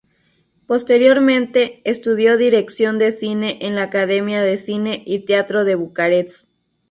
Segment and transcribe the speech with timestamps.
[0.65, 6.47] Posteriormente, estudio dirección de cine en la Academia de Cine y Teatro de Bucarest.